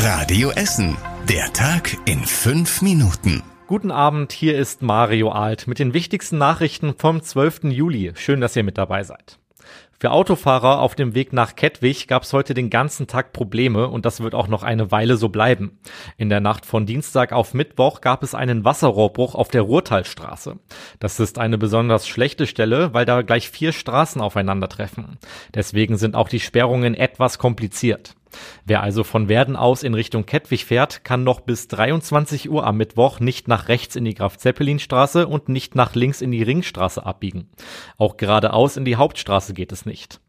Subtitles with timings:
[0.00, 0.96] Radio Essen.
[1.28, 3.42] Der Tag in fünf Minuten.
[3.66, 7.64] Guten Abend, hier ist Mario Alt mit den wichtigsten Nachrichten vom 12.
[7.64, 8.12] Juli.
[8.14, 9.40] Schön, dass ihr mit dabei seid.
[9.98, 14.06] Für Autofahrer auf dem Weg nach Kettwig gab es heute den ganzen Tag Probleme und
[14.06, 15.80] das wird auch noch eine Weile so bleiben.
[16.16, 20.60] In der Nacht von Dienstag auf Mittwoch gab es einen Wasserrohrbruch auf der Ruhrtalstraße.
[21.00, 25.18] Das ist eine besonders schlechte Stelle, weil da gleich vier Straßen aufeinandertreffen.
[25.52, 28.14] Deswegen sind auch die Sperrungen etwas kompliziert.
[28.64, 32.76] Wer also von Werden aus in Richtung Kettwig fährt, kann noch bis 23 Uhr am
[32.76, 37.48] Mittwoch nicht nach rechts in die Graf-Zeppelin-Straße und nicht nach links in die Ringstraße abbiegen.
[37.96, 40.20] Auch geradeaus in die Hauptstraße geht es nicht.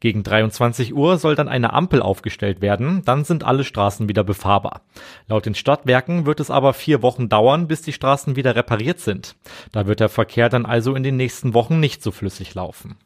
[0.00, 4.82] Gegen 23 Uhr soll dann eine Ampel aufgestellt werden, dann sind alle Straßen wieder befahrbar.
[5.26, 9.36] Laut den Stadtwerken wird es aber vier Wochen dauern, bis die Straßen wieder repariert sind.
[9.72, 12.96] Da wird der Verkehr dann also in den nächsten Wochen nicht so flüssig laufen.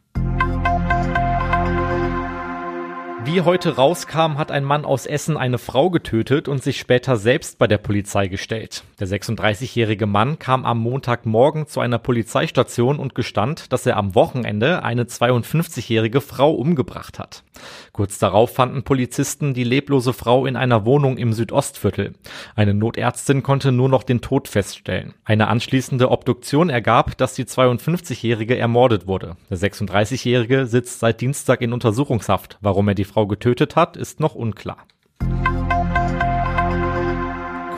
[3.25, 7.57] Wie heute rauskam, hat ein Mann aus Essen eine Frau getötet und sich später selbst
[7.57, 8.83] bei der Polizei gestellt.
[8.99, 14.83] Der 36-jährige Mann kam am Montagmorgen zu einer Polizeistation und gestand, dass er am Wochenende
[14.83, 17.45] eine 52-jährige Frau umgebracht hat.
[17.93, 22.15] Kurz darauf fanden Polizisten die leblose Frau in einer Wohnung im Südostviertel.
[22.57, 25.15] Eine Notärztin konnte nur noch den Tod feststellen.
[25.25, 29.37] Eine anschließende Obduktion ergab, dass die 52-jährige ermordet wurde.
[29.49, 32.59] Der 36-jährige sitzt seit Dienstag in Untersuchungshaft.
[32.61, 34.87] Warum er die Frau getötet hat, ist noch unklar.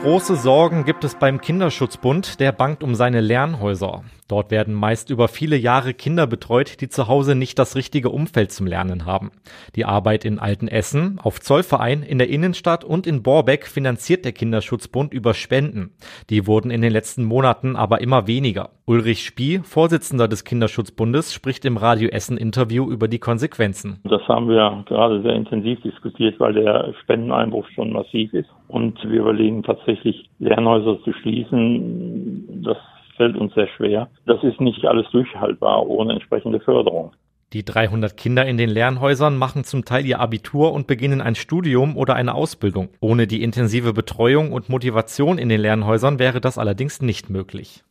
[0.01, 4.03] Große Sorgen gibt es beim Kinderschutzbund, der bangt um seine Lernhäuser.
[4.27, 8.51] Dort werden meist über viele Jahre Kinder betreut, die zu Hause nicht das richtige Umfeld
[8.51, 9.31] zum Lernen haben.
[9.75, 15.11] Die Arbeit in Altenessen, auf Zollverein, in der Innenstadt und in Borbeck finanziert der Kinderschutzbund
[15.11, 15.95] über Spenden.
[16.29, 18.69] Die wurden in den letzten Monaten aber immer weniger.
[18.87, 23.99] Ulrich Spie, Vorsitzender des Kinderschutzbundes, spricht im Radio Essen Interview über die Konsequenzen.
[24.03, 28.49] Das haben wir gerade sehr intensiv diskutiert, weil der Spendeneinbruch schon massiv ist.
[28.67, 32.61] Und wir überlegen tatsächlich, Lernhäuser zu schließen.
[32.63, 32.77] Das
[33.17, 34.07] fällt uns sehr schwer.
[34.27, 37.11] Das ist nicht alles durchhaltbar ohne entsprechende Förderung.
[37.53, 41.95] Die 300 Kinder in den Lernhäusern machen zum Teil ihr Abitur und beginnen ein Studium
[41.95, 42.89] oder eine Ausbildung.
[42.99, 47.84] Ohne die intensive Betreuung und Motivation in den Lernhäusern wäre das allerdings nicht möglich.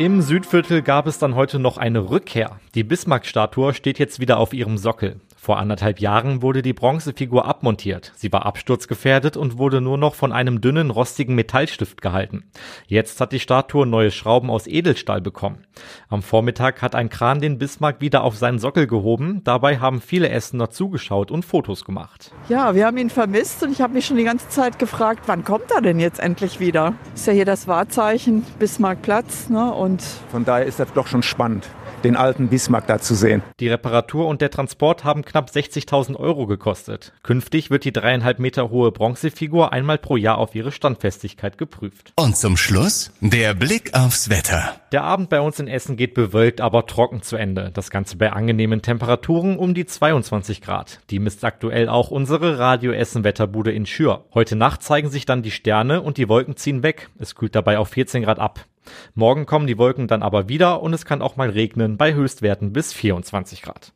[0.00, 2.58] Im Südviertel gab es dann heute noch eine Rückkehr.
[2.74, 5.20] Die Bismarck-Statue steht jetzt wieder auf ihrem Sockel.
[5.50, 8.12] Vor anderthalb Jahren wurde die Bronzefigur abmontiert.
[8.14, 12.44] Sie war absturzgefährdet und wurde nur noch von einem dünnen, rostigen Metallstift gehalten.
[12.86, 15.66] Jetzt hat die Statue neue Schrauben aus Edelstahl bekommen.
[16.08, 19.40] Am Vormittag hat ein Kran den Bismarck wieder auf seinen Sockel gehoben.
[19.42, 22.30] Dabei haben viele Essener zugeschaut und Fotos gemacht.
[22.48, 25.42] Ja, wir haben ihn vermisst und ich habe mich schon die ganze Zeit gefragt, wann
[25.42, 26.94] kommt er denn jetzt endlich wieder?
[27.16, 29.74] Ist ja hier das Wahrzeichen Bismarckplatz, ne?
[29.74, 30.00] Und
[30.30, 31.66] von daher ist das doch schon spannend
[32.04, 33.42] den alten Bismarck da zu sehen.
[33.60, 37.12] Die Reparatur und der Transport haben knapp 60.000 Euro gekostet.
[37.22, 42.12] Künftig wird die dreieinhalb Meter hohe Bronzefigur einmal pro Jahr auf ihre Standfestigkeit geprüft.
[42.16, 44.79] Und zum Schluss der Blick aufs Wetter.
[44.92, 47.70] Der Abend bei uns in Essen geht bewölkt, aber trocken zu Ende.
[47.72, 50.98] Das Ganze bei angenehmen Temperaturen um die 22 Grad.
[51.10, 54.24] Die misst aktuell auch unsere Radio Essen Wetterbude in Schür.
[54.34, 57.08] Heute Nacht zeigen sich dann die Sterne und die Wolken ziehen weg.
[57.20, 58.64] Es kühlt dabei auf 14 Grad ab.
[59.14, 62.72] Morgen kommen die Wolken dann aber wieder und es kann auch mal regnen bei Höchstwerten
[62.72, 63.92] bis 24 Grad.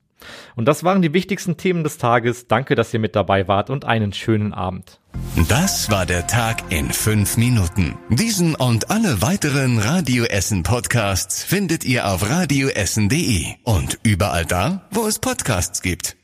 [0.57, 2.47] Und das waren die wichtigsten Themen des Tages.
[2.49, 5.01] Danke, dass ihr mit dabei wart und einen schönen Abend.
[5.49, 7.97] Das war der Tag in fünf Minuten.
[8.09, 15.07] Diesen und alle weiteren Radio Essen Podcasts findet ihr auf radioessen.de und überall da, wo
[15.07, 16.17] es Podcasts gibt.